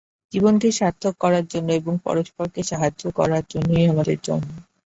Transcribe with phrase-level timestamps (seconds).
[0.33, 4.49] জীবনকে সার্থক করার জন্য এবং পরস্পরকে সাহায্য করার জন্যই আমাদের জন্ম।